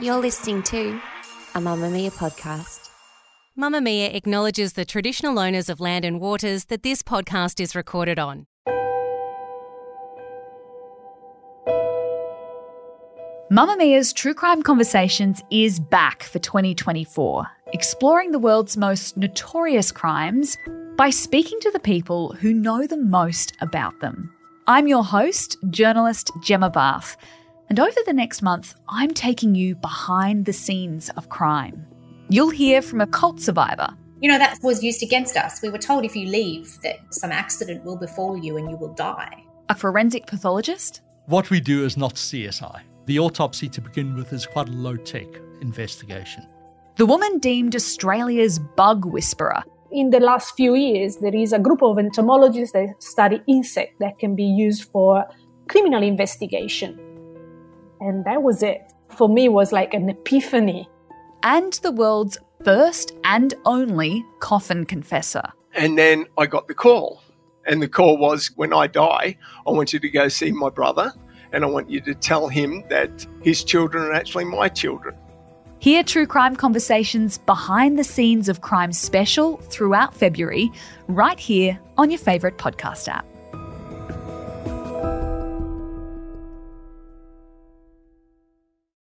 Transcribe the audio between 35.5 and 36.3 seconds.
We were told if you